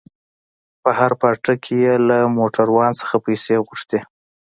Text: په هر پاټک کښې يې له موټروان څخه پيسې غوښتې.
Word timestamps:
په 0.81 0.89
هر 0.99 1.11
پاټک 1.21 1.59
کښې 1.65 1.77
يې 1.85 1.95
له 2.07 2.17
موټروان 2.37 2.91
څخه 3.01 3.15
پيسې 3.25 3.55
غوښتې. 3.65 3.99